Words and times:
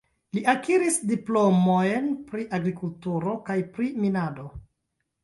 Li 0.35 0.41
akiris 0.51 0.95
diplomojn 1.11 2.07
kaj 2.07 2.25
pri 2.31 2.45
agrikulturo 2.59 3.37
kaj 3.51 3.59
pri 3.77 3.91
minado. 4.07 4.49